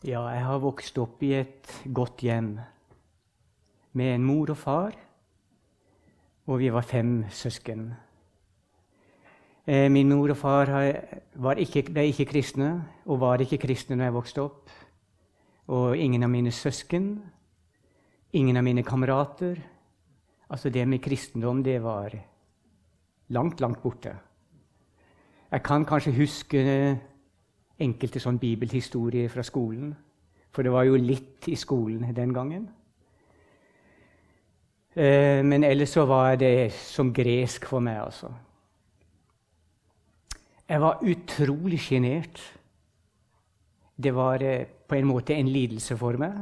[0.00, 2.54] Ja, jeg har vokst opp i et godt hjem
[4.00, 4.94] med en mor og far,
[6.48, 7.82] og vi var fem søsken.
[9.68, 10.72] Eh, min mor og far
[11.52, 12.70] ikke, ble ikke kristne
[13.04, 14.72] og var ikke kristne når jeg vokste opp.
[15.68, 17.12] Og ingen av mine søsken,
[18.32, 19.60] ingen av mine kamerater.
[20.48, 22.16] Altså Det med kristendom, det var
[23.28, 24.16] langt, langt borte.
[25.52, 26.64] Jeg kan kanskje huske
[27.80, 29.94] enkelte sånn bibelhistorier fra skolen.
[30.50, 32.68] For det var jo litt i skolen den gangen.
[34.90, 38.32] Eh, men ellers så var det som gresk for meg, altså.
[40.70, 42.40] Jeg var utrolig sjenert.
[43.96, 46.40] Det var eh, på en måte en lidelse for meg.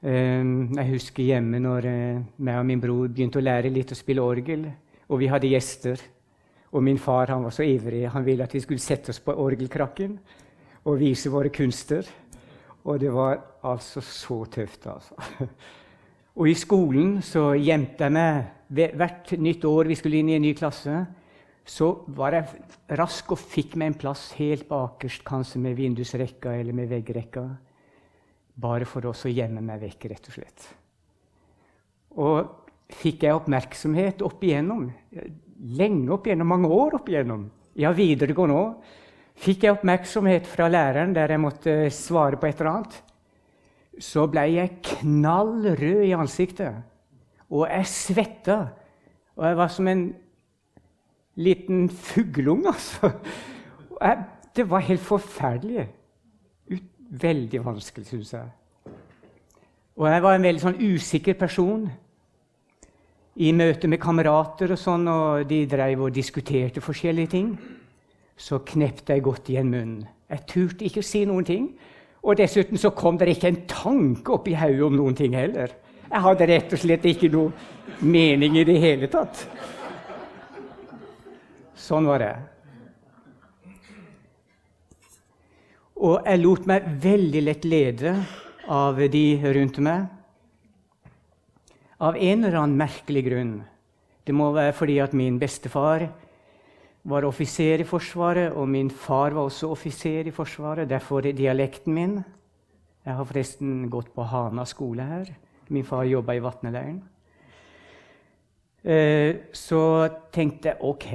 [0.00, 0.44] Eh,
[0.78, 4.64] jeg husker hjemme når jeg og min bror begynte å lære litt å spille orgel,
[5.08, 6.00] og vi hadde gjester.
[6.72, 8.08] Og min far han var så ivrig.
[8.12, 10.18] Han ville at vi skulle sette oss på orgelkrakken
[10.84, 12.06] og vise våre kunster.
[12.84, 15.14] Og det var altså så tøft, altså.
[16.38, 18.52] Og i skolen så gjemte jeg meg.
[18.68, 21.00] Hvert nytt år vi skulle inn i en ny klasse,
[21.68, 26.76] så var jeg rask og fikk meg en plass helt bakerst, kanskje med vindusrekka eller
[26.76, 27.42] med veggrekka.
[28.60, 30.68] Bare for å gjemme meg vekk, rett og slett.
[32.22, 34.86] Og fikk jeg oppmerksomhet opp igjennom
[35.58, 38.94] lenge opp igjennom, mange år opp igjennom, ja, videregående òg,
[39.38, 42.96] fikk jeg oppmerksomhet fra læreren der jeg måtte svare på et eller annet,
[43.98, 46.82] så ble jeg knall rød i ansiktet.
[47.50, 48.58] Og jeg svetta.
[49.38, 50.02] Og jeg var som en
[51.38, 53.10] liten fugleunge, altså.
[54.00, 54.24] Jeg,
[54.56, 55.88] det var helt forferdelig.
[56.70, 58.50] Ut, veldig vanskelig, syns jeg.
[59.98, 61.88] Og jeg var en veldig sånn usikker person
[63.38, 67.52] i møte med kamerater, og sånn, og de drev og diskuterte forskjellige ting,
[68.38, 70.02] så knepte jeg godt igjen munnen.
[70.28, 71.70] Jeg turte ikke si noen ting.
[72.22, 75.72] Og dessuten så kom det ikke en tanke opp i hodet om noen ting heller.
[76.08, 77.52] Jeg hadde rett og slett ikke noe
[78.02, 79.44] mening i det hele tatt.
[81.78, 82.34] Sånn var det.
[85.98, 88.14] Og jeg lot meg veldig lett lede
[88.68, 89.24] av de
[89.56, 90.17] rundt meg.
[91.98, 93.54] Av en eller annen merkelig grunn.
[94.22, 96.04] Det må være fordi at min bestefar
[97.08, 100.88] var offiser i Forsvaret, og min far var også offiser i Forsvaret.
[100.90, 102.18] Derfor dialekten min.
[103.04, 105.30] Jeg har forresten gått på Hana skole her.
[105.68, 107.00] Min far jobba i Vatneleiren.
[108.84, 111.08] Eh, så tenkte jeg OK,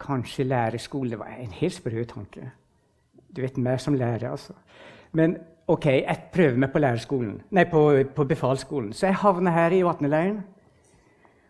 [0.00, 1.18] kanskje lærerskole.
[1.18, 2.50] Var en helt sprø tanke.
[3.36, 4.56] Du vet mer som lærer, altså.
[5.12, 5.36] Men
[5.66, 6.82] ok, jeg prøver meg på
[7.50, 7.82] nei, på,
[8.14, 8.92] på befalsskolen.
[8.92, 10.44] Så jeg havna her i Vatneleiren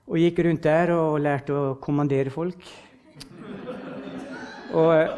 [0.07, 2.61] og gikk rundt der og lærte å kommandere folk.
[4.77, 5.15] Og eh,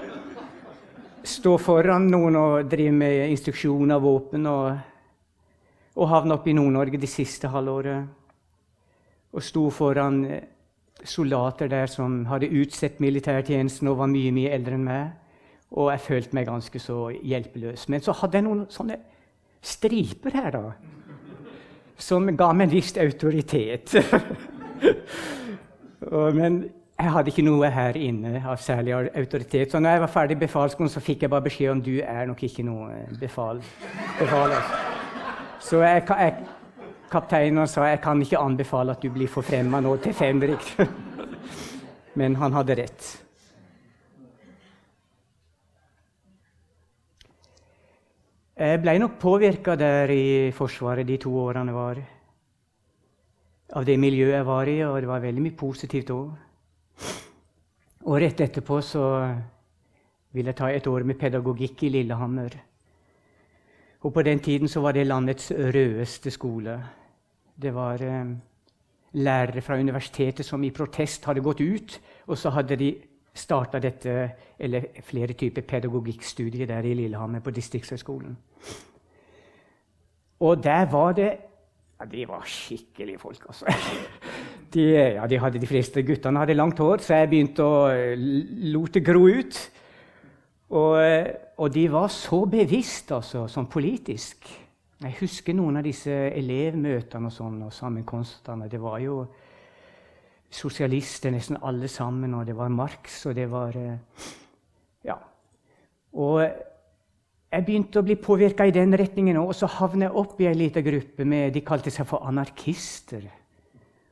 [1.28, 4.46] stå foran noen og drive med instruksjon av våpen.
[4.48, 4.78] Og,
[5.98, 8.08] og havna oppe i Nord-Norge det siste halvåret.
[9.34, 10.46] Og sto foran eh,
[11.04, 15.27] soldater der som hadde utsett militærtjenesten og var mye, mye eldre enn meg.
[15.76, 17.88] Og jeg følte meg ganske så hjelpeløs.
[17.92, 18.96] Men så hadde jeg noen sånne
[19.64, 20.72] striper her, da.
[21.98, 23.96] Som ga meg en viss autoritet.
[26.38, 26.62] men
[26.98, 29.70] jeg hadde ikke noe her inne av særlig autoritet.
[29.70, 32.42] Så når jeg var ferdig i befalsskolen, fikk jeg bare beskjed om du er nok
[32.42, 33.62] ikke noe befal.
[34.18, 34.80] befal altså.
[35.68, 36.34] Så jeg, jeg,
[37.10, 40.74] kapteinen sa jeg kan ikke anbefale at du blir forfremma nå til fenrik.
[42.18, 43.27] Men han hadde rett.
[48.58, 51.98] Jeg ble nok påvirka der i Forsvaret de to årene jeg var.
[53.78, 56.32] Av det miljøet jeg var i, og det var veldig mye positivt òg.
[58.10, 59.04] Og rett etterpå så
[60.34, 62.56] ville jeg ta et år med pedagogikk i Lillehammer.
[64.02, 66.74] Og på den tiden så var det landets rødeste skole.
[67.54, 68.34] Det var eh,
[69.12, 72.90] lærere fra universitetet som i protest hadde gått ut, og så hadde de
[73.38, 74.14] starta dette,
[74.58, 78.36] eller flere typer pedagogikkstudier der i Lillehammer, på Distriktshøgskolen.
[80.40, 81.30] Og der var det
[81.98, 83.66] ja, De var skikkelige folk, altså.
[84.74, 88.20] De, ja, de, hadde, de fleste guttene hadde langt hår, så jeg begynte å eh,
[88.68, 89.60] lot det gro ut.
[90.76, 94.44] Og, eh, og de var så bevisst, altså, sånn politisk.
[95.00, 98.68] Jeg husker noen av disse elevmøtene og, sånn, og sammenkomstene.
[98.68, 99.22] Det var jo
[100.50, 103.98] sosialister, nesten alle sammen, og det var Marx, og det var eh,
[105.04, 105.14] Ja.
[106.12, 106.42] Og
[107.48, 110.56] jeg begynte å bli påvirka i den retningen, og så havna jeg opp i ei
[110.56, 113.22] lita gruppe med De kalte seg for anarkister.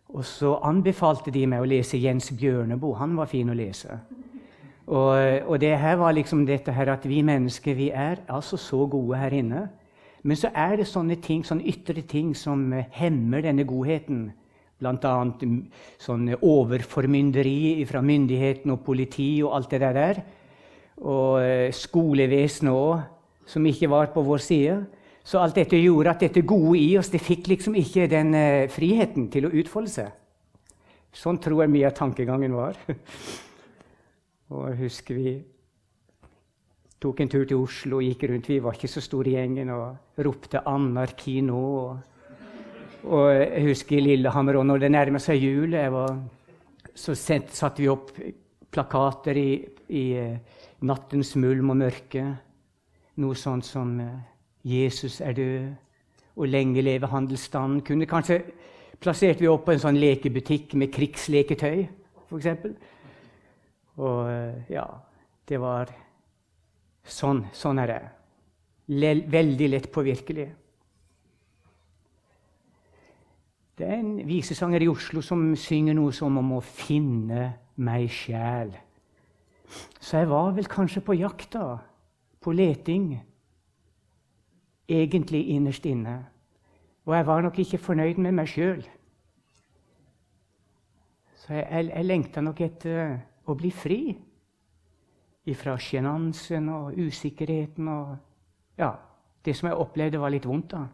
[0.08, 2.96] Og så anbefalte de meg å lese Jens Bjørneboe.
[2.96, 3.98] Han var fin å lese.
[4.86, 8.86] Og, og, det her var liksom dette her at vi mennesker vi er altså så
[8.86, 9.66] gode her inne.
[10.22, 14.30] Men så er det sånne ting, sånne ytre ting som hemmer denne godheten.
[14.76, 15.12] Bl.a.
[16.04, 20.20] sånn overformynderi fra myndigheten og politi og alt det der.
[21.00, 23.00] Og eh, skolevesenet òg,
[23.48, 24.76] som ikke var på vår side.
[25.26, 28.68] Så alt dette gjorde at dette gode i oss det fikk liksom ikke den uh,
[28.70, 30.12] friheten til å utfolde seg.
[31.16, 32.78] Sånn tror jeg mye av tankegangen var.
[34.52, 35.32] og jeg husker vi
[37.02, 38.52] tok en tur til Oslo og gikk rundt.
[38.52, 41.64] Vi var ikke så store gjengen og ropte 'anarki nå'.
[41.82, 42.15] Og,
[43.06, 46.16] og jeg husker i Lillehammer, og når det nærmer seg jul, var,
[46.94, 48.10] så satte vi opp
[48.74, 49.50] plakater i,
[49.88, 52.24] i uh, nattens mulm og mørke.
[53.22, 54.16] Noe sånt som uh,
[54.66, 55.74] 'Jesus er død',
[56.36, 57.84] og 'lenge leve handelsstanden'.
[57.86, 58.42] Kunne kanskje
[59.00, 61.86] plasserte vi opp på en sånn lekebutikk med krigsleketøy,
[62.28, 62.46] f.eks.
[63.96, 64.86] Og uh, ja,
[65.48, 65.94] det var
[67.06, 68.00] Sånn, sånn er det.
[69.30, 70.48] veldig lett påvirkelig.
[73.76, 78.70] Det er en visesanger i Oslo som synger noe som om å finne meg sjæl.
[80.00, 81.76] Så jeg var vel kanskje på jakt, da.
[82.40, 83.10] På leting.
[84.88, 86.16] Egentlig innerst inne.
[87.04, 88.80] Og jeg var nok ikke fornøyd med meg sjøl.
[91.42, 94.00] Så jeg, jeg, jeg lengta nok etter å bli fri
[95.46, 98.16] ifra sjenansen og usikkerheten og
[98.80, 98.94] ja,
[99.44, 100.72] det som jeg opplevde, var litt vondt.
[100.72, 100.86] da.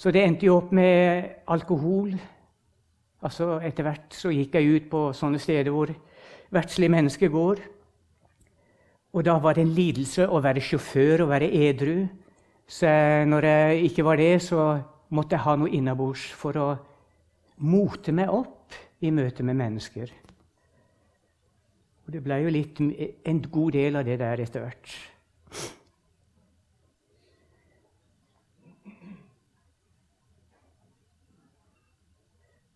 [0.00, 2.14] Så det endte jo opp med alkohol.
[3.20, 5.92] Altså Etter hvert så gikk jeg ut på sånne steder hvor
[6.54, 7.60] verdslige mennesker går.
[9.12, 12.06] Og da var det en lidelse å være sjåfør og være edru.
[12.64, 12.88] Så
[13.28, 14.70] når jeg ikke var det, så
[15.12, 16.68] måtte jeg ha noe innabords for å
[17.60, 20.16] mote meg opp i møte med mennesker.
[22.06, 24.94] Og det ble jo litt, en god del av det der etter hvert.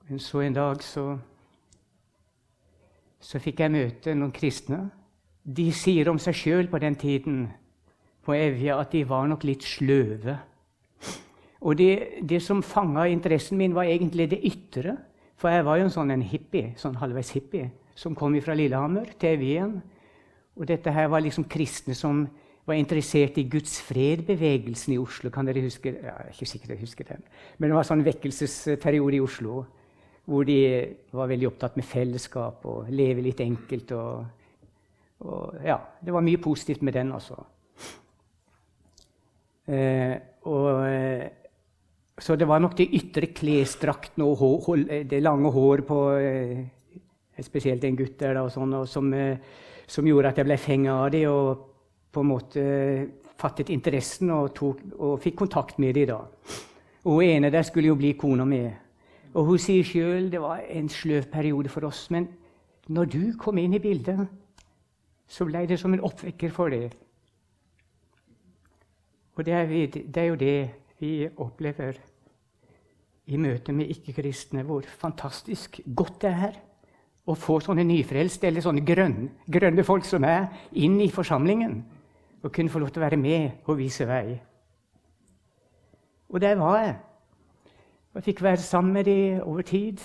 [0.08, 1.04] Men så en dag så,
[3.20, 4.82] så fikk jeg møte noen kristne.
[5.44, 7.46] De sier om seg sjøl på den tiden
[8.24, 10.36] på Evje at de var nok litt sløve.
[11.64, 14.98] Og det, det som fanga interessen min, var egentlig det ytre.
[15.40, 19.14] For jeg var jo en sånn en hippie, sånn halvveis hippie som kom fra Lillehammer
[19.20, 19.78] til Evjen.
[20.58, 22.26] Og dette her var liksom kristne som
[22.64, 25.32] var interessert i Guds fred-bevegelsen i Oslo.
[25.32, 27.24] Kan dere huske ja, Jeg er ikke sikkert jeg husker den.
[27.58, 29.64] Men det var en sånn vekkelsesperiode i Oslo
[30.24, 30.58] hvor de
[31.12, 33.92] var veldig opptatt med fellesskap og leve litt enkelt.
[33.92, 37.36] Og, og ja, det var mye positivt med den, altså.
[39.64, 40.14] Eh,
[40.48, 41.26] og, eh,
[42.18, 46.64] så det var nok de ytre klesdraktene og hår, det lange håret på eh,
[47.42, 49.38] spesielt en gutt der og sånn, og som, eh,
[49.86, 51.64] som, gjorde at jeg ble fenga av dem og
[52.14, 52.64] på en måte
[53.40, 56.12] fattet interessen og, tok, og fikk kontakt med dem.
[56.12, 56.20] da.
[57.10, 58.62] Og ene der skulle jo bli kona mi.
[59.34, 62.06] Og hun sier sjøl det var en sløv periode for oss.
[62.14, 62.28] Men
[62.86, 64.26] når du kom inn i bildet,
[65.26, 66.92] så ble det som en oppvekker for det.
[69.34, 70.58] Og det er, det er jo det
[71.00, 71.98] vi opplever
[73.26, 76.58] i møte med ikke-kristne, hvor fantastisk godt det er
[77.24, 81.78] å få sånne nyfrelste eller sånne grønne, grønne folk som er, inn i forsamlingen.
[82.44, 84.36] Og kunne få lov til å være med og vise vei.
[86.28, 86.94] Og der var jeg.
[88.14, 89.98] Og jeg fikk være sammen med dem over tid.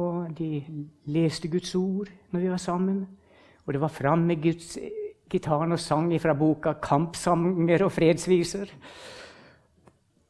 [0.00, 0.64] Og de
[1.04, 3.08] leste Guds ord når vi var sammen.
[3.66, 4.78] Og det var fram med Guds
[5.30, 8.72] gitaren og sang fra boka 'Kampsanger og fredsviser'.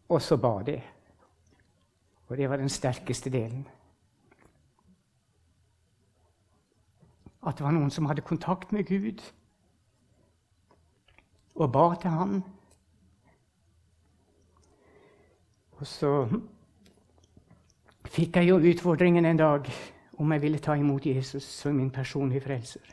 [0.08, 0.82] Og så ba de.
[2.28, 3.68] Og det var den sterkeste delen.
[7.46, 9.22] at det var noen som hadde kontakt med Gud
[11.54, 12.42] og ba til Han.
[15.72, 16.12] Og så
[18.12, 19.68] fikk jeg jo utfordringen en dag
[20.20, 22.84] om jeg ville ta imot Jesus som min personlige frelser.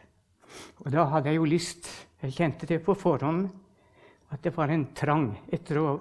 [0.85, 3.45] Og da hadde jeg jo lyst Jeg kjente det på forhånd
[4.33, 5.93] at det var en trang etter å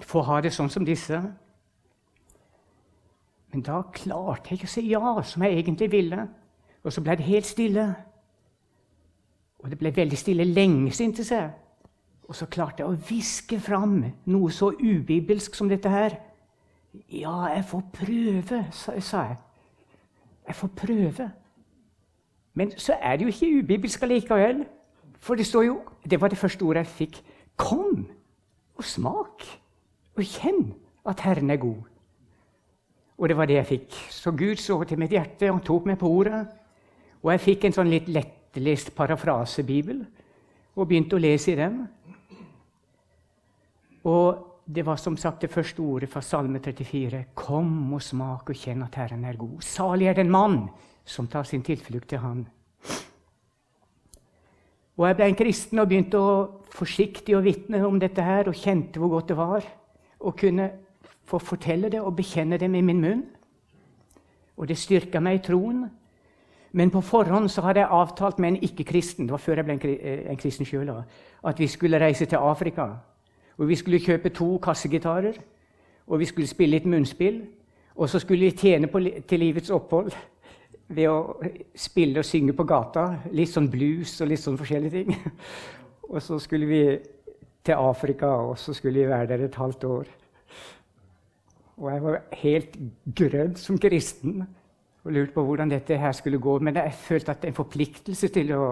[0.00, 1.18] få ha det sånn som disse.
[3.52, 6.24] Men da klarte jeg ikke å si ja, som jeg egentlig ville.
[6.80, 7.84] Og så ble det helt stille.
[9.60, 11.50] Og det ble veldig stille lenge, syntes jeg.
[12.24, 14.00] Og så klarte jeg å hviske fram
[14.32, 16.16] noe så ubibelsk som dette her.
[16.94, 19.36] Ja, jeg får prøve, sa jeg.
[20.46, 21.30] Jeg får prøve.
[22.54, 24.64] Men så er det jo ikke ubibelsk allikevel.
[25.20, 25.80] For det står jo
[26.10, 27.22] Det var det første ordet jeg fikk.
[27.56, 28.08] Kom
[28.76, 29.44] og smak
[30.16, 30.74] og kjenn
[31.06, 31.82] at Herren er god.
[33.18, 33.92] Og det var det jeg fikk.
[34.10, 36.46] Så Gud så til mitt hjerte, og tok meg på ordet.
[37.22, 40.04] Og jeg fikk en sånn litt lettlest parafrasebibel
[40.78, 41.80] og begynte å lese i den.
[44.06, 47.24] Og det var som sagt det første ordet fra Salme 34.
[47.34, 49.62] Kom og smak og kjenn at Herren er god.
[49.64, 50.66] Salig er den mann
[51.08, 52.46] som tar sin tilflukt til Han.
[54.98, 58.58] Og Jeg ble en kristen og begynte å forsiktig å vitne om dette her, og
[58.58, 59.64] kjente hvor godt det var
[60.18, 60.70] å kunne
[61.28, 63.26] få fortelle det og bekjenne det med min munn.
[64.58, 65.86] Og det styrka meg i troen.
[66.72, 69.78] Men på forhånd så hadde jeg avtalt med en ikke-kristen det var før jeg ble
[69.78, 71.04] en, eh, kristen selv,
[71.44, 72.98] at vi skulle reise til Afrika.
[73.58, 75.38] Og Vi skulle kjøpe to kassegitarer,
[76.06, 77.42] og vi skulle spille litt munnspill.
[77.96, 80.12] Og så skulle vi tjene på, til livets opphold
[80.88, 81.18] ved å
[81.76, 83.08] spille og synge på gata.
[83.34, 85.16] Litt sånn blues og litt sånn forskjellige ting.
[86.08, 86.82] Og så skulle vi
[87.66, 90.06] til Afrika, og så skulle vi være der et halvt år.
[91.76, 92.78] Og jeg var helt
[93.18, 94.40] grønn som kristen
[95.04, 96.54] og lurte på hvordan dette her skulle gå.
[96.64, 98.64] Men jeg følte at en forpliktelse til å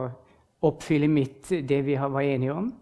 [0.64, 2.72] oppfylle mitt, det vi var enige om.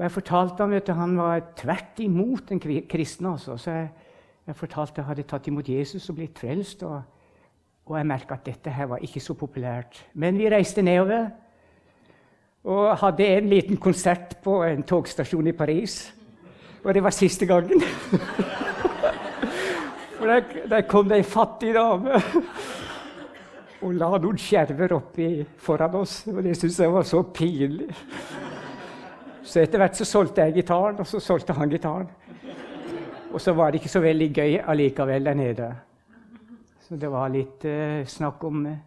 [0.00, 3.34] Og jeg fortalte ham, vet du, Han var tvert imot den kristne.
[3.34, 3.56] Også.
[3.60, 3.88] Så jeg,
[4.46, 6.82] jeg fortalte jeg hadde tatt imot Jesus og blitt frelst.
[6.88, 7.02] Og,
[7.84, 10.00] og jeg merka at dette her var ikke så populært.
[10.14, 11.28] Men vi reiste nedover
[12.64, 16.14] og hadde en liten konsert på en togstasjon i Paris.
[16.80, 17.84] Og det var siste gangen.
[20.16, 22.22] For der, der kom det ei fattig dame
[23.80, 25.28] og la noen skjerver oppi
[25.60, 26.22] foran oss.
[26.28, 27.88] Og det syntes jeg var så pinlig.
[29.42, 32.08] Så etter hvert så solgte jeg gitaren, og så solgte han gitaren.
[33.30, 35.68] Og så var det ikke så veldig gøy allikevel der nede.
[36.84, 38.80] Så det var litt eh, snakk om eh,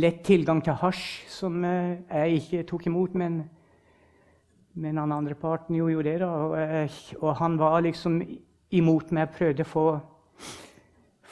[0.00, 3.18] lett tilgang til hasj, som eh, jeg ikke tok imot.
[3.20, 3.42] Men,
[4.74, 6.30] men den andre parten gjorde jo det, da.
[6.46, 8.22] Og, eh, og han var liksom
[8.72, 9.86] imot meg, prøvde å få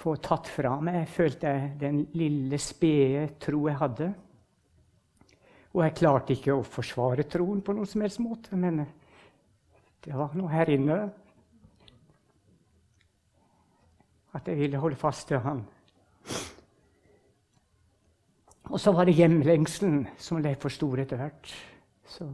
[0.00, 4.10] få tatt fra meg, følte jeg, den lille, spede tro jeg hadde.
[5.70, 8.82] Og jeg klarte ikke å forsvare troen på noen som helst måte, men
[10.02, 10.96] det var noe her inne
[14.34, 15.62] at jeg ville holde fast til han.
[18.70, 21.50] Og så var det hjemlengselen som ble for stor etter hvert.
[22.06, 22.26] Så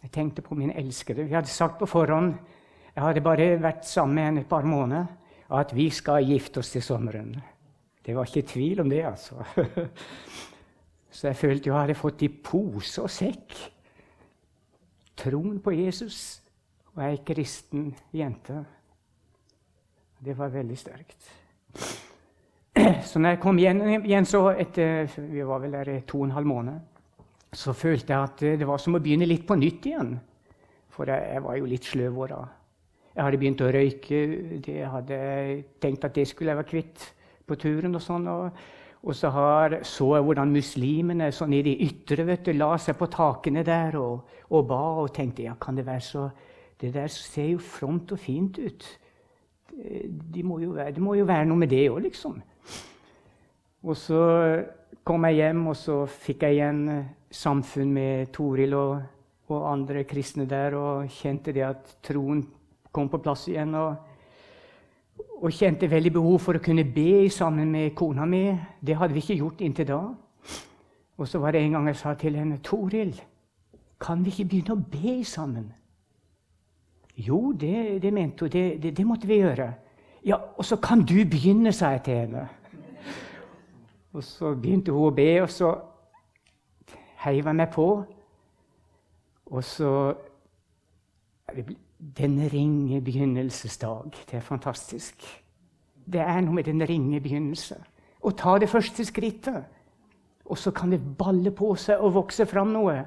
[0.00, 1.26] jeg tenkte på min elskede.
[1.28, 2.34] Vi hadde sagt på forhånd
[2.94, 5.06] Jeg hadde bare vært sammen med henne et par måneder
[5.50, 7.34] at vi skal gifte oss til sommeren.
[8.06, 9.42] Det var ikke tvil om det, altså.
[11.14, 13.54] Så jeg følte jeg hadde fått i pose og sekk
[15.14, 16.40] troen på Jesus
[16.94, 18.56] og ei kristen jente.
[20.24, 21.30] Det var veldig sterkt.
[23.06, 26.50] Så når jeg kom igjen, så etter vi var vel der to og en halv
[26.50, 26.80] måned,
[27.54, 30.16] så følte jeg at det var som å begynne litt på nytt igjen.
[30.90, 32.40] For jeg, jeg var jo litt sløv da.
[33.14, 34.22] Jeg hadde begynt å røyke.
[34.66, 35.18] Jeg hadde
[35.82, 37.04] tenkt at det skulle jeg være kvitt
[37.46, 37.94] på turen.
[37.94, 38.26] og sånn.
[38.30, 38.64] Og,
[39.04, 42.96] og så har, så jeg hvordan muslimene sånn i de ytre vet du, la seg
[42.96, 46.28] på takene der og, og ba og tenkte ja, kan det være så
[46.80, 48.84] Det der ser jo fromt og fint ut.
[49.70, 52.34] De må være, det må jo være noe med det òg, liksom.
[53.84, 54.18] Og så
[55.06, 56.82] kom jeg hjem, og så fikk jeg igjen
[57.30, 58.98] samfunn med Toril og,
[59.54, 62.42] og andre kristne der, og kjente det at troen
[62.90, 63.74] kom på plass igjen.
[63.78, 63.94] Og,
[65.18, 68.46] og, kjente veldig behov for å kunne be sammen med kona mi.
[68.80, 70.00] Det hadde vi ikke gjort inntil da.
[71.18, 73.12] Og så var det en gang jeg sa til henne Toril,
[74.00, 75.68] kan vi ikke begynne å be sammen?
[77.16, 78.50] Jo, det, det mente hun.
[78.50, 79.72] Det, det, det, måtte vi gjøre.
[80.24, 82.48] Ja, Og så kan du begynne, sa jeg til henne.
[84.12, 85.74] Og så begynte hun å be, og så
[87.24, 87.88] heiv jeg meg på.
[89.46, 90.14] Og så
[92.04, 94.12] den ringe begynnelsesdag.
[94.30, 95.24] Det er fantastisk.
[96.12, 97.78] Det er noe med den ringe begynnelse.
[98.20, 99.64] Å ta det første skrittet.
[100.44, 102.98] Og så kan det balle på seg og vokse fram noe.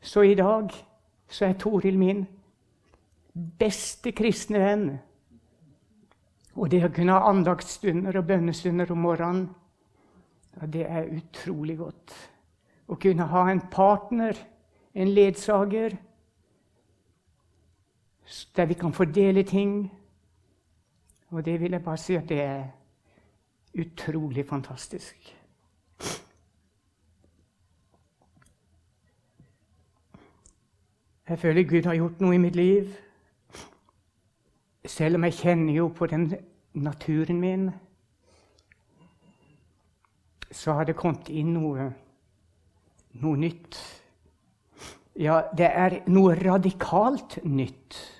[0.00, 0.72] Så i dag
[1.28, 2.24] så er Toril min
[3.60, 4.86] beste kristne venn.
[6.56, 9.48] Og det å kunne ha andaktsstunder og bønnestunder om morgenen,
[10.56, 12.14] ja, det er utrolig godt.
[12.88, 14.38] Å kunne ha en partner,
[14.96, 15.98] en ledsager,
[18.56, 19.92] der vi kan fordele ting.
[21.28, 22.64] Og det vil jeg bare si at det er
[23.78, 25.36] utrolig fantastisk.
[31.28, 32.90] Jeg føler Gud har gjort noe i mitt liv.
[34.86, 36.34] Selv om jeg kjenner jo på den
[36.72, 37.70] naturen min,
[40.52, 41.88] så har det kommet inn noe,
[43.18, 43.80] noe nytt.
[45.18, 48.15] Ja, det er noe radikalt nytt.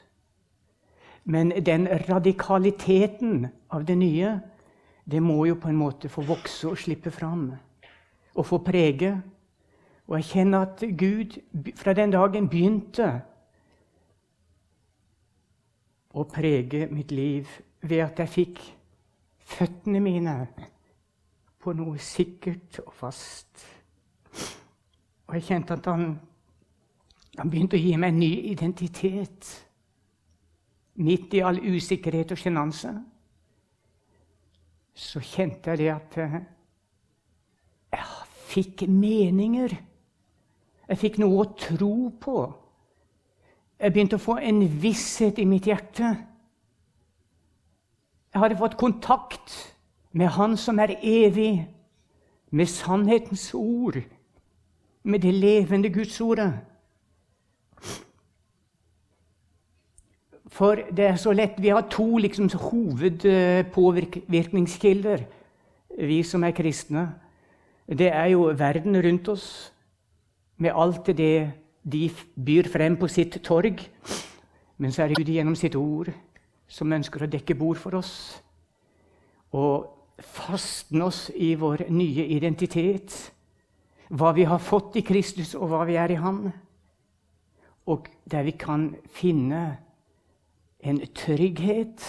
[1.26, 4.40] Men den radikaliteten av det nye,
[5.11, 7.49] det må jo på en måte få vokse og slippe fram.
[8.35, 9.11] Og få prege.
[10.06, 11.38] Og jeg kjenner at Gud
[11.75, 13.09] fra den dagen begynte
[16.14, 17.50] å prege mitt liv
[17.83, 18.62] ved at jeg fikk
[19.47, 20.38] føttene mine
[21.59, 23.66] på noe sikkert og fast.
[25.26, 26.21] Og jeg kjente at han,
[27.35, 29.66] han begynte å gi meg en ny identitet.
[30.97, 32.95] Midt i all usikkerhet og sjenanse
[34.97, 36.37] så kjente jeg det at eh,
[37.93, 39.75] jeg fikk meninger.
[40.88, 42.37] Jeg fikk noe å tro på.
[43.76, 46.15] Jeg begynte å få en visshet i mitt hjerte.
[48.33, 49.53] Jeg hadde fått kontakt
[50.17, 51.67] med Han som er evig,
[52.50, 53.99] med sannhetens ord,
[55.03, 56.55] med det levende Guds ordet.
[60.47, 65.19] For det er så lett Vi har to liksom, hovedpåvirkningskilder,
[65.99, 67.15] vi som er kristne.
[67.88, 69.73] Det er jo verden rundt oss,
[70.59, 71.53] med alt det
[71.85, 73.91] de byr frem på sitt torg.
[74.79, 76.12] Men så er det Gud gjennom sitt ord
[76.69, 78.43] som ønsker å dekke bord for oss.
[79.55, 79.87] Og
[80.19, 83.15] fastne oss i vår nye identitet.
[84.09, 86.47] Hva vi har fått i Kristus, og hva vi er i Han.
[87.87, 89.79] Og der vi kan finne
[90.87, 92.02] en trygghet,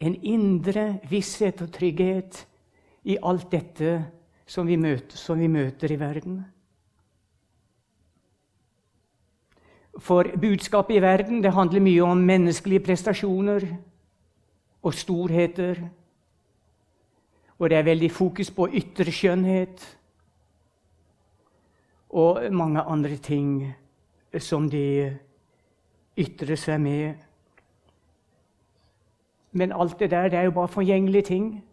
[0.00, 2.42] en indre visshet og trygghet
[3.08, 3.94] i alt dette
[4.46, 6.42] som vi møter, som vi møter i verden.
[9.98, 13.66] For budskapet i verden det handler mye om menneskelige prestasjoner
[14.82, 15.78] og storheter.
[17.58, 19.84] Og det er veldig fokus på ytre skjønnhet
[22.14, 23.62] og mange andre ting
[24.38, 25.14] som de
[26.16, 27.14] ytrer seg med.
[29.52, 31.64] Men alt det der det er jo bare forgjengelige ting.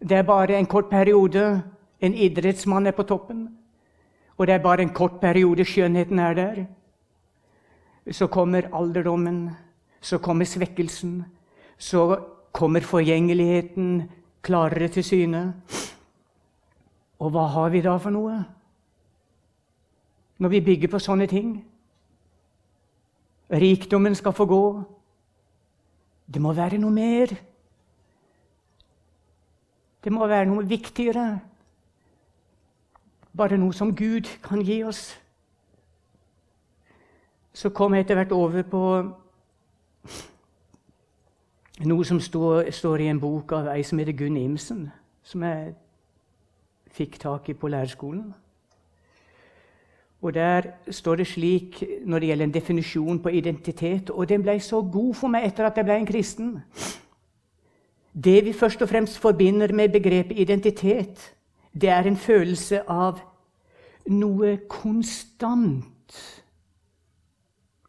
[0.00, 1.62] Det er bare en kort periode.
[2.00, 3.48] En idrettsmann er på toppen.
[4.36, 6.64] Og det er bare en kort periode skjønnheten er der.
[8.10, 9.50] Så kommer alderdommen,
[10.00, 11.24] så kommer svekkelsen,
[11.78, 12.20] så
[12.52, 14.10] kommer forgjengeligheten
[14.42, 15.54] klarere til syne.
[17.18, 18.44] Og hva har vi da for noe?
[20.38, 21.64] Når vi bygger på sånne ting?
[23.50, 24.82] Rikdommen skal få gå.
[26.34, 27.34] Det må være noe mer.
[30.04, 31.26] Det må være noe viktigere.
[33.36, 35.12] Bare noe som Gud kan gi oss.
[37.54, 38.82] Så kom jeg etter hvert over på
[41.86, 44.86] noe som står, står i en bok av ei som heter Gunn Imsen,
[45.22, 45.74] som jeg
[46.96, 48.34] fikk tak i på lærerskolen.
[50.22, 54.60] Og Der står det slik når det gjelder en definisjon på identitet, og den ble
[54.60, 56.62] så god for meg etter at jeg ble en kristen.
[58.24, 61.34] Det vi først og fremst forbinder med begrepet identitet,
[61.80, 63.20] det er en følelse av
[64.08, 66.16] noe konstant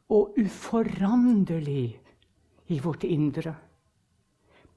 [0.10, 2.00] og uforanderlig
[2.68, 3.56] i vårt indre.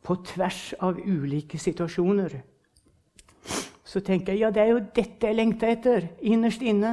[0.02, 2.40] På tvers av ulike situasjoner.
[3.84, 6.92] Så tenker jeg ja, det er jo dette jeg lengter etter innerst inne.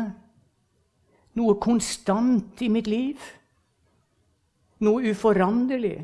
[1.38, 3.22] Noe konstant i mitt liv.
[4.86, 5.98] Noe uforanderlig.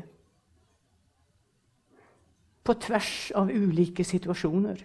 [2.64, 4.78] På tvers av ulike situasjoner.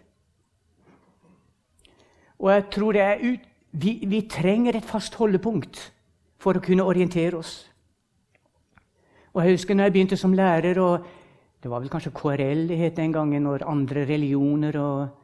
[2.39, 5.81] Og jeg tror det er ut, vi, vi trenger et fast holdepunkt
[6.41, 7.53] for å kunne orientere oss.
[9.35, 11.05] Og jeg husker når jeg begynte som lærer, og
[11.61, 15.18] det var vel kanskje KRL det het den gangen, når andre religioner og,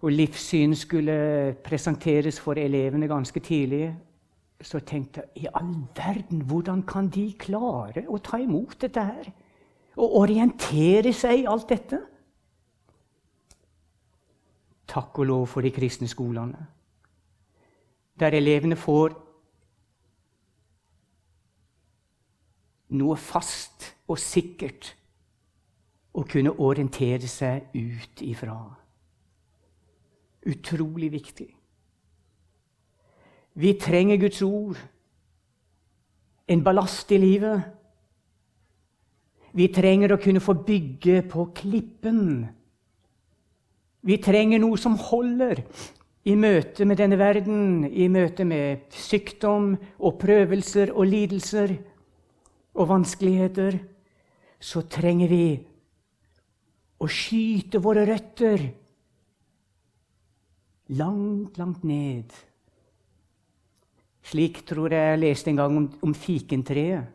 [0.00, 3.90] og livssyn skulle presenteres for elevene ganske tidlig,
[4.62, 9.30] så tenkte jeg i all verden, hvordan kan de klare å ta imot dette her?
[9.98, 12.00] Og orientere seg i alt dette?
[14.88, 16.66] Takk og lov for de kristne skolene,
[18.18, 19.14] der elevene får
[22.98, 24.94] noe fast og sikkert
[26.16, 28.56] å kunne orientere seg ut ifra.
[30.48, 31.48] Utrolig viktig.
[33.58, 34.78] Vi trenger Guds ord,
[36.48, 37.64] en ballast i livet.
[39.52, 42.46] Vi trenger å kunne få bygge på klippen
[44.08, 45.64] vi trenger noe som holder
[46.28, 51.74] i møte med denne verden, i møte med sykdom og prøvelser og lidelser
[52.78, 53.78] og vanskeligheter.
[54.60, 55.42] Så trenger vi
[56.98, 58.64] å skyte våre røtter
[60.88, 62.32] langt, langt ned.
[64.28, 67.14] Slik tror jeg jeg leste en gang om, om fikentreet.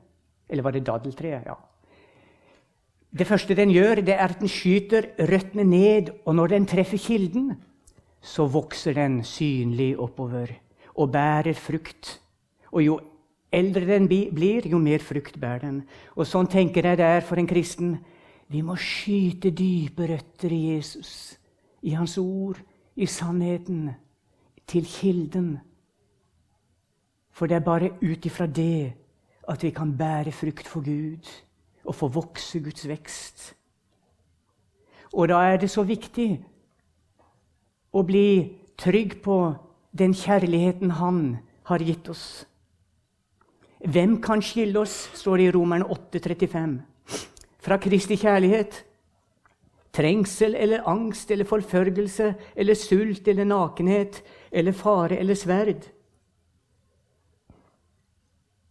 [0.49, 1.45] Eller var det daddeltreet?
[1.47, 1.55] Ja.
[3.13, 6.97] Det første den gjør, det er at den skyter røttene ned, og når den treffer
[6.97, 7.51] kilden,
[8.21, 10.55] så vokser den synlig oppover
[10.95, 12.19] og bærer frukt.
[12.71, 12.99] Og jo
[13.53, 15.81] eldre den blir, jo mer frukt bærer den.
[16.17, 17.97] Og sånn tenker jeg det er for en kristen.
[18.49, 21.37] Vi må skyte dype røtter i Jesus,
[21.83, 22.57] i Hans ord,
[22.95, 23.91] i sannheten,
[24.67, 25.59] til kilden.
[27.31, 28.93] For det er bare ut ifra det
[29.49, 31.27] at vi kan bære frukt for Gud
[31.83, 33.55] og få vokse Guds vekst.
[35.13, 36.39] Og da er det så viktig
[37.93, 39.37] å bli trygg på
[39.97, 42.45] den kjærligheten Han har gitt oss.
[43.83, 46.79] Hvem kan skille oss, står det i Romerne 8,35,
[47.59, 48.85] fra Kristi kjærlighet?
[49.93, 55.89] Trengsel eller angst eller forfølgelse eller sult eller nakenhet eller fare eller sverd?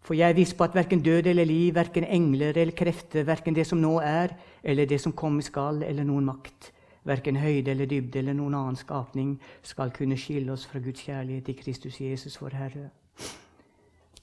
[0.03, 3.55] For jeg er viss på at verken død eller liv, verken engler eller krefter, verken
[3.55, 6.73] det som nå er, eller det som komme skal, eller noen makt,
[7.07, 11.49] verken høyde eller dybde eller noen annen skapning, skal kunne skille oss fra Guds kjærlighet
[11.49, 12.89] i Kristus Jesus, vår Herre.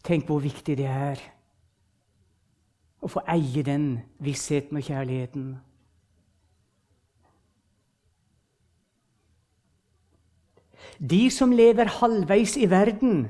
[0.04, 1.24] Tenk hvor viktig det er
[3.00, 5.54] å få eie den vissheten og kjærligheten.
[11.00, 13.30] De som lever halvveis i verden,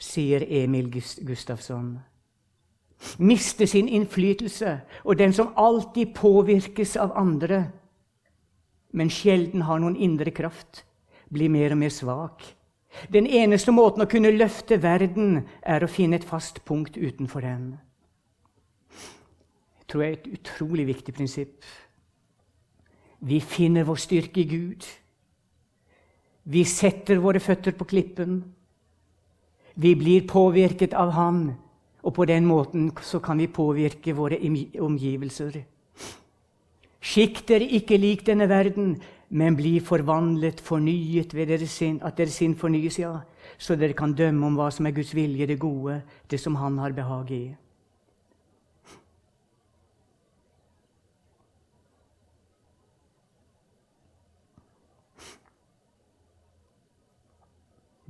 [0.00, 1.98] sier Emil Gustafsson.
[3.18, 7.70] Mister sin innflytelse, og den som alltid påvirkes av andre,
[8.92, 10.84] men sjelden har noen indre kraft,
[11.32, 12.44] blir mer og mer svak.
[13.08, 17.78] Den eneste måten å kunne løfte verden er å finne et fast punkt utenfor den.
[19.78, 21.64] Jeg tror det er et utrolig viktig prinsipp.
[23.20, 24.86] Vi finner vår styrke i Gud.
[26.42, 28.40] Vi setter våre føtter på klippen.
[29.74, 31.52] Vi blir påvirket av Han,
[32.02, 34.40] og på den måten så kan vi påvirke våre
[34.80, 35.60] omgivelser.
[37.00, 38.96] Skikk dere ikke lik denne verden,
[39.30, 43.20] men bli forvandlet, fornyet ved deres sinn, at deres sinn fornyes, ja,
[43.58, 46.78] så dere kan dømme om hva som er Guds vilje, det gode, det som Han
[46.78, 47.44] har behag i.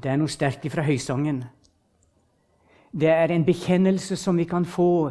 [0.03, 1.43] Det er noe sterkt fra høysangen.
[2.91, 5.11] Det er en bekjennelse som vi kan få,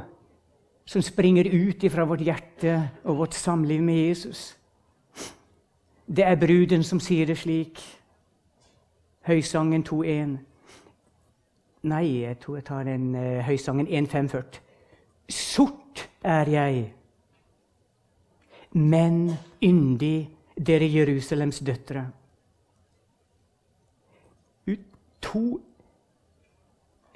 [0.86, 4.58] som springer ut fra vårt hjerte og vårt samliv med Jesus.
[6.08, 7.80] Det er bruden som sier det slik.
[9.30, 10.38] Høysangen 2.1.
[11.86, 14.58] Nei, jeg tror jeg tar den uh, Høysangen 1.540.
[15.30, 16.94] Sort er jeg,
[18.74, 22.10] men yndig, dere Jerusalems døtre.
[25.22, 25.60] To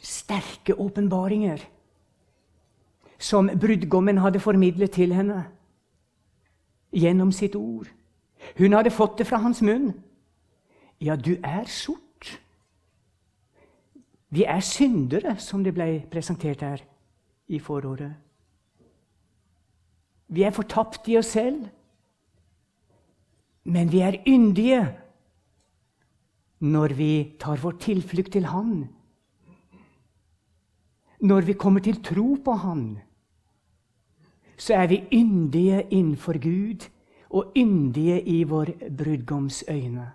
[0.04, 1.64] sterke åpenbaringer
[3.20, 5.46] som brudgommen hadde formidlet til henne
[6.92, 7.88] gjennom sitt ord.
[8.58, 9.94] Hun hadde fått det fra hans munn.
[11.02, 12.40] Ja, du er sort.
[14.30, 16.84] Vi er syndere, som det ble presentert her
[17.48, 18.14] i foråret.
[20.28, 21.68] Vi er fortapt i oss selv.
[23.64, 24.82] Men vi er yndige
[26.64, 28.86] når vi tar vår tilflukt til Han
[31.24, 32.98] når vi kommer til tro på Han,
[34.58, 36.90] så er vi yndige innenfor Gud
[37.30, 40.12] og yndige i vår brudgoms øyne.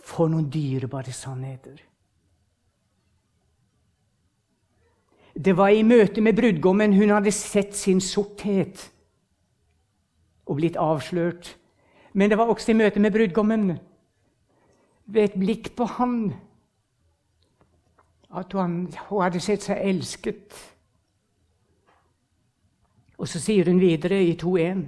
[0.00, 1.76] For noen dyrebare sannheter.
[5.36, 8.88] Det var i møte med brudgommen hun hadde sett sin sorthet
[10.46, 11.52] og blitt avslørt.
[12.12, 13.76] Men det var også i møte med brudgommen,
[15.08, 16.18] ved et blikk på han,
[18.36, 20.56] at hun, hun hadde sett seg elsket.
[23.18, 24.84] Og så sier hun videre i 2.1.: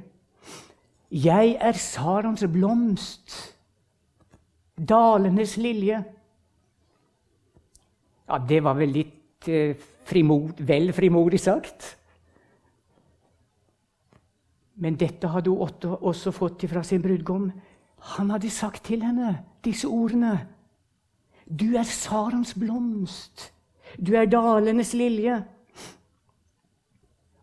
[1.11, 3.56] Jeg er Sarons blomst,
[4.76, 6.04] dalenes lilje.
[8.28, 9.74] Ja, det var vel litt eh,
[10.06, 11.96] frimod, vel frimodig sagt.
[14.80, 17.50] Men dette hadde hun også fått fra sin brudgom.
[18.00, 20.48] Han hadde sagt til henne disse ordene.
[21.46, 23.52] Du er Sarons blomst.
[23.98, 25.42] Du er dalenes lilje.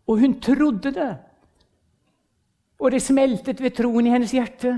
[0.08, 1.10] Og hun trodde det.
[2.78, 4.72] Og det smeltet ved troen i hennes hjerte.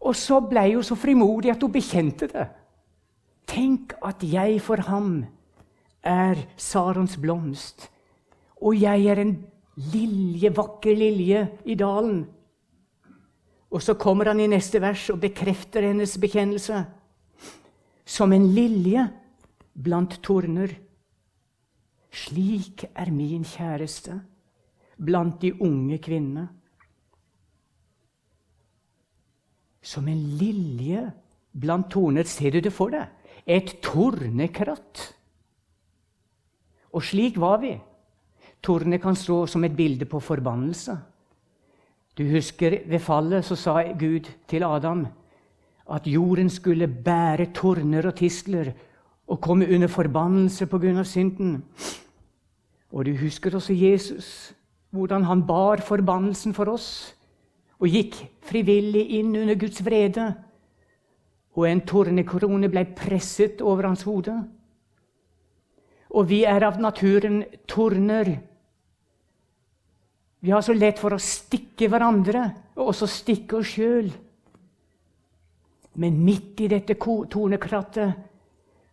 [0.00, 2.46] Og så ble hun så frimodig at hun bekjente det.
[3.46, 5.24] Tenk at jeg for ham
[6.02, 7.88] er Sarons blomst,
[8.62, 9.36] og jeg er en
[9.92, 12.24] lilje, vakker lilje i dalen.
[13.76, 16.80] Og så kommer han i neste vers og bekrefter hennes bekjennelse
[18.06, 19.04] som en lilje
[19.76, 20.72] blant torner.
[22.08, 24.16] Slik er min kjæreste
[24.96, 26.48] blant de unge kvinnene.
[29.86, 31.04] som en lilje
[31.54, 32.26] blant torner.
[32.26, 33.12] Ser du det for deg?
[33.46, 35.02] Et tornekratt.
[36.96, 37.76] Og slik var vi.
[38.64, 40.96] Tornet kan stå som et bilde på forbannelse.
[42.16, 45.06] Du husker ved fallet så sa Gud til Adam
[45.92, 48.72] at jorden skulle bære torner og tistler
[49.28, 51.02] og komme under forbannelse pga.
[51.02, 51.64] synden.
[52.92, 54.54] Og du husker også Jesus,
[54.90, 57.16] hvordan han bar forbannelsen for oss
[57.78, 60.34] og gikk frivillig inn under Guds vrede.
[61.56, 64.34] Og en tornekrone ble presset over hans hode.
[66.10, 68.36] Og vi er av naturen torner.
[70.46, 72.44] Vi har så lett for å stikke hverandre
[72.76, 74.12] og også stikke oss sjøl.
[75.98, 78.20] Men midt i dette tornekrattet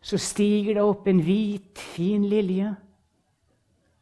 [0.01, 2.71] så stiger det opp en hvit, fin lilje.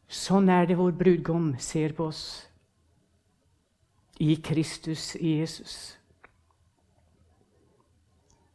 [0.08, 2.24] Sånn er det vår brudgom ser på oss
[4.24, 5.76] i Kristus i Jesus.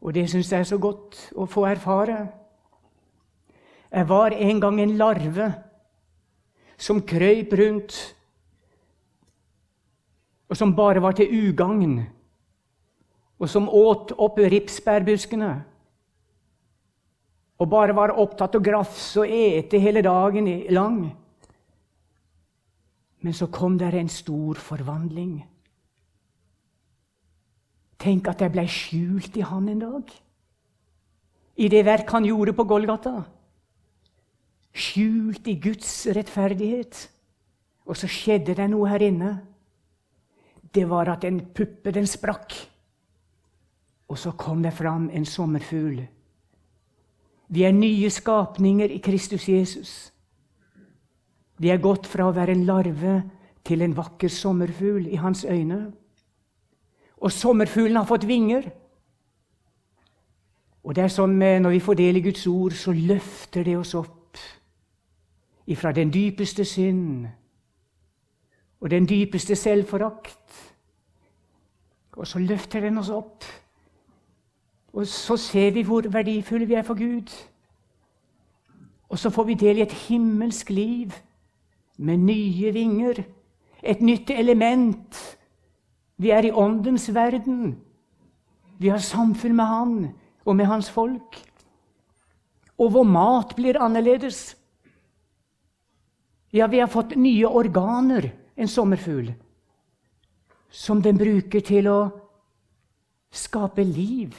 [0.01, 2.23] Og det syns jeg er så godt å få erfare.
[3.93, 5.53] Jeg var en gang en larve
[6.81, 8.16] som krøyp rundt,
[10.47, 11.99] og som bare var til ugagn,
[13.37, 15.51] og som åt opp ripsbærbuskene.
[17.57, 20.99] Og bare var opptatt av å grafse og ete hele dagen lang.
[23.25, 25.39] Men så kom der en stor forvandling.
[27.97, 30.13] Tenk at jeg ble skjult i han en dag.
[31.57, 33.15] I det verk han gjorde på Golgata.
[34.77, 37.07] Skjult i Guds rettferdighet.
[37.89, 39.31] Og så skjedde det noe her inne.
[40.77, 42.53] Det var at en puppe, den sprakk.
[44.07, 46.03] Og så kom det fram en sommerfugl.
[47.49, 50.13] Vi er nye skapninger i Kristus Jesus.
[51.57, 53.15] Vi er gått fra å være en larve
[53.65, 55.79] til en vakker sommerfugl i hans øyne.
[57.17, 58.69] Og sommerfuglen har fått vinger.
[60.83, 63.95] Og det er som Når vi får del i Guds ord, så løfter det oss
[63.95, 64.37] opp
[65.67, 67.27] ifra den dypeste synd
[68.79, 70.66] og den dypeste selvforakt.
[72.17, 73.45] Og så løfter den oss opp.
[74.93, 77.29] Og så ser vi hvor verdifulle vi er for Gud.
[79.09, 81.13] Og så får vi del i et himmelsk liv
[81.97, 83.23] med nye vinger.
[83.83, 85.37] Et nytt element
[86.17, 87.77] vi er i åndens verden.
[88.77, 90.07] Vi har samfunn med Han
[90.45, 91.37] og med Hans folk.
[92.77, 94.57] Og vår mat blir annerledes.
[96.53, 99.33] Ja, vi har fått nye organer, en sommerfugl,
[100.77, 101.99] som den bruker til å
[103.33, 104.35] skape liv,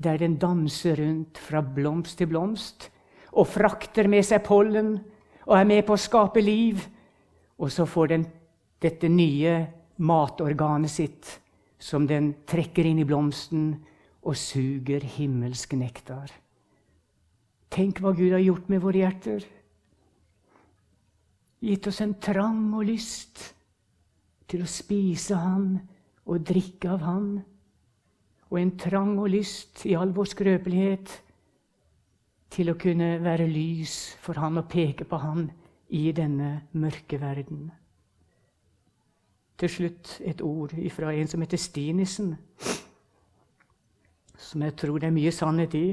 [0.00, 2.88] der den danser rundt fra blomst til blomst
[3.36, 4.94] og frakter med seg pollen
[5.46, 6.80] og er med på å skape liv.
[7.60, 8.24] Og så får den
[8.80, 9.58] dette nye
[10.04, 11.30] matorganet sitt
[11.80, 13.70] som den trekker inn i blomsten
[14.26, 16.32] og suger himmelsk nektar.
[17.72, 19.44] Tenk hva Gud har gjort med våre hjerter.
[21.60, 23.55] Gitt oss en trang og lyst
[24.48, 25.76] til å spise Han
[26.26, 27.28] og drikke av Han.
[28.50, 31.14] Og en trang og lyst i all vår skrøpelighet
[32.54, 35.48] til å kunne være lys for Han og peke på Han
[35.88, 37.70] i denne mørke verden.
[39.56, 42.34] Til slutt et ord fra en som heter Stinissen,
[44.36, 45.86] som jeg tror det er mye sannhet i.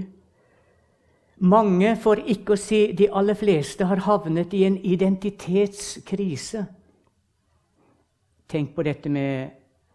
[1.44, 6.66] Mange, for ikke å si de aller fleste, har havnet i en identitetskrise.
[8.50, 9.50] Tenk på dette med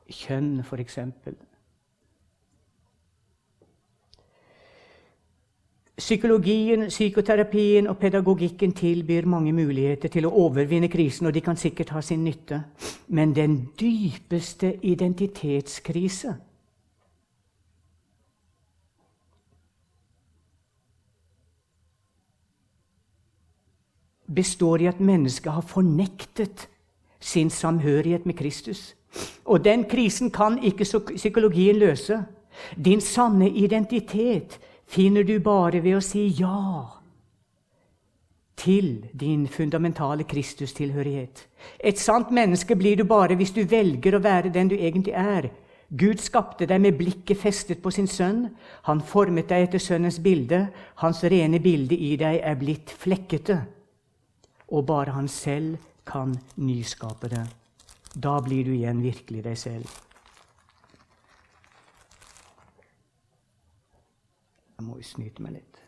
[0.08, 0.98] kjønn, f.eks.
[5.98, 11.90] Psykologien, psykoterapien og pedagogikken tilbyr mange muligheter til å overvinne krisen, og de kan sikkert
[11.90, 12.60] ha sin nytte.
[13.08, 16.36] Men den dypeste identitetskrise
[24.34, 26.68] består i at mennesket har fornektet
[27.20, 28.94] sin samhørighet med Kristus.
[29.44, 30.84] Og den krisen kan ikke
[31.16, 32.22] psykologien løse.
[32.84, 36.98] Din sanne identitet finner du bare ved å si ja
[38.58, 41.46] til din fundamentale Kristustilhørighet.
[41.78, 45.50] Et sant menneske blir du bare hvis du velger å være den du egentlig er.
[45.88, 48.48] Gud skapte deg med blikket festet på sin sønn.
[48.90, 50.66] Han formet deg etter sønnens bilde.
[51.00, 53.62] Hans rene bilde i deg er blitt flekkete.
[54.68, 57.44] Og bare han selv kan nyskape det.
[58.14, 59.98] Da blir du igjen virkelig deg selv.
[64.78, 65.82] Jeg må jo snyte meg litt.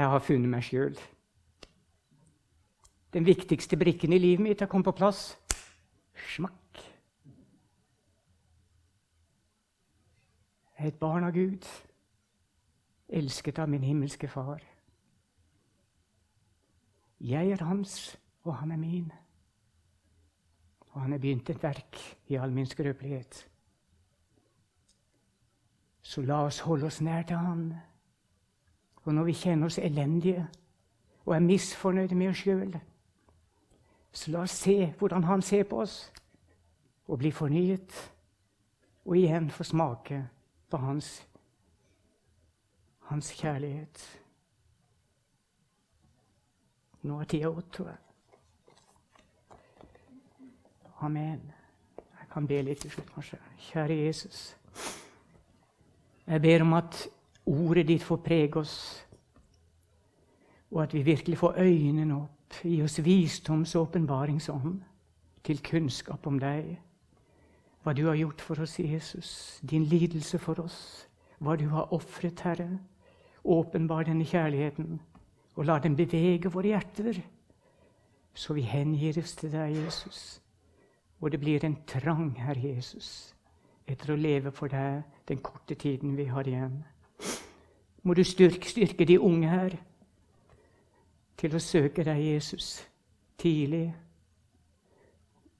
[0.00, 0.94] Jeg har funnet meg sjøl.
[3.12, 5.34] Den viktigste brikken i livet mitt er kommet på plass.
[6.30, 6.82] Smakk.
[10.78, 11.66] Jeg er et barn av Gud,
[13.08, 14.62] elsket av min himmelske Far.
[17.20, 19.10] Jeg er hans, og han er min.
[20.80, 23.48] Og han har begynt et verk i all min skrøpelighet.
[26.02, 27.74] Så la oss holde oss nær til Han.
[29.04, 30.46] Og når vi kjenner oss elendige
[31.24, 32.78] og er misfornøyde med oss sjøl,
[34.12, 36.12] så la oss se hvordan Han ser på oss,
[37.10, 37.94] og bli fornyet,
[39.04, 40.20] og igjen få smake
[40.70, 41.08] på Hans,
[43.10, 44.02] hans kjærlighet.
[47.02, 47.96] Nå er tida åtte, tror jeg.
[51.00, 51.40] Amen.
[51.96, 53.38] Jeg kan be litt til slutt, kanskje.
[53.70, 54.42] Kjære Jesus.
[56.26, 57.08] Jeg ber om at
[57.46, 58.76] ordet ditt får prege oss,
[60.70, 64.78] og at vi virkelig får øynene opp, gi oss visdoms- og åpenbaringsånd
[65.42, 66.76] til kunnskap om deg.
[67.82, 71.08] Hva du har gjort for oss, Jesus, din lidelse for oss,
[71.40, 72.78] hva du har ofret, Herre.
[73.44, 75.00] Åpenbar denne kjærligheten,
[75.56, 77.22] og la den bevege våre hjerter,
[78.34, 80.42] så vi hengir oss til deg, Jesus.
[81.20, 83.34] Og det blir en trang, Herre Jesus,
[83.88, 86.82] etter å leve for deg den korte tiden vi har igjen.
[88.02, 89.76] Må du styrke, styrke de unge her
[91.40, 92.82] til å søke deg, Jesus,
[93.40, 93.88] tidlig,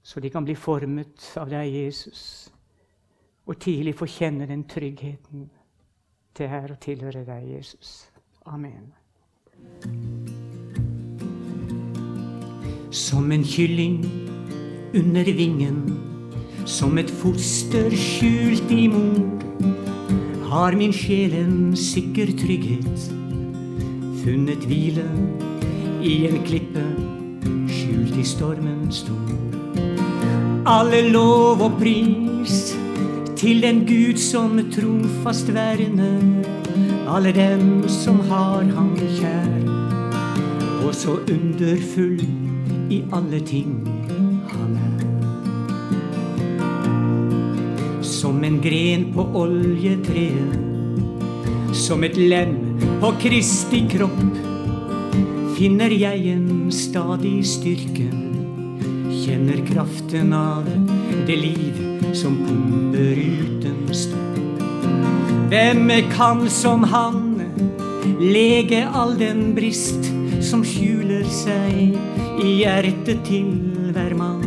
[0.03, 2.51] så de kan bli formet av deg, Jesus,
[3.45, 5.49] og tidlig få kjenne den tryggheten
[6.37, 8.07] til her å tilhøre deg, Jesus.
[8.49, 8.93] Amen.
[12.91, 14.01] Som en kylling
[14.97, 15.83] under vingen,
[16.65, 19.41] som et foster skjult i mor
[20.51, 23.07] har min sjel en sikker trygghet.
[24.21, 25.07] Funnet hvile
[26.03, 26.83] i en klippe
[27.71, 29.60] skjult i stormen stor.
[30.65, 32.75] Alle lov og pris
[33.35, 36.21] til den Gud som trofast verner.
[37.09, 39.65] Alle dem som har ham kjær.
[40.85, 42.21] Og så underfull
[42.93, 43.87] i alle ting
[44.53, 44.91] han er.
[48.21, 50.53] som en gren på oljetreet.
[51.73, 52.53] Som et lem
[53.01, 54.21] på Kristi kropp
[55.57, 58.11] finner jeg en stadig styrke.
[59.21, 60.65] Kjenner kraften av
[61.27, 64.39] det liv som pumper uten stopp.
[65.49, 67.41] Hvem kan som han
[68.17, 70.09] lege all den brist
[70.41, 71.93] som skjuler seg
[72.41, 73.53] i hjertet til
[73.93, 74.41] hver mann?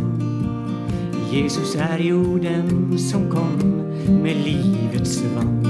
[1.31, 3.55] Jesus er jo den som kom
[4.27, 5.63] med livets vann.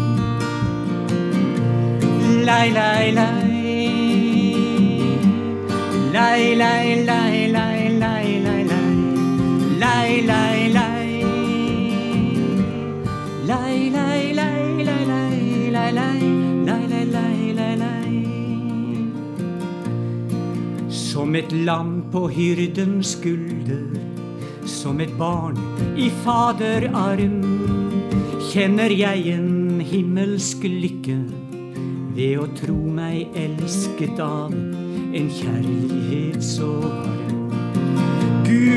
[2.48, 3.46] Lei, lei, lei,
[6.16, 7.83] lei, lei, lei, lei.
[9.84, 11.24] Lei, lei, lei.
[13.50, 16.20] Lei, lei, lei, lei, lei, lei, lei.
[16.68, 18.14] Lei, lei, lei, lei.
[20.88, 24.14] Som et lam på hyrdens skulder
[24.64, 25.58] som et barn
[25.96, 27.42] i faderarm
[28.50, 31.18] kjenner jeg en himmelsk lykke
[32.16, 37.23] ved å tro meg elsket av en kjærlighet så varm.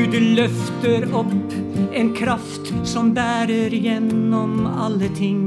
[0.08, 1.52] Gud løfter opp
[1.92, 5.42] en kraft som bærer gjennom alle ting,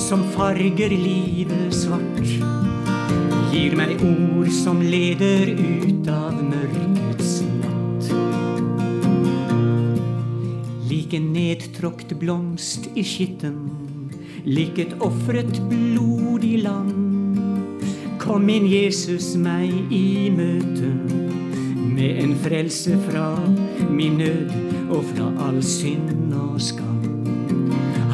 [0.00, 2.24] som farger livet svart.
[3.52, 8.08] Gir meg ord som leder ut av mørkets natt.
[10.88, 13.58] lik en nedtråkt blomst i skitten,
[14.48, 17.82] lik et ofret blodig land.
[18.24, 21.29] Kom inn, Jesus meg i møte
[22.00, 23.38] ved en frelse fra
[23.90, 24.50] min nød
[24.90, 27.02] og fra all synd og skam.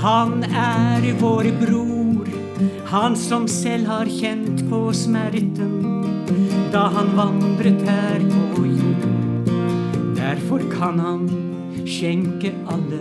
[0.03, 2.27] Han er vår bror,
[2.91, 5.77] han som selv har kjent på smerten
[6.75, 8.25] da han vandret her
[8.57, 9.47] på jord.
[10.19, 11.29] Derfor kan han
[11.87, 13.01] skjenke alle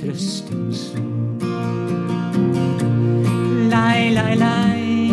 [0.00, 1.46] trøstens ord.
[3.70, 5.12] Lei, lei, lei.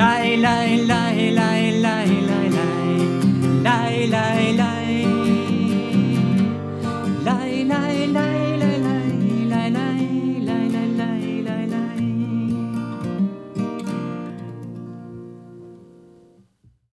[0.00, 1.07] Lei, lei, lei.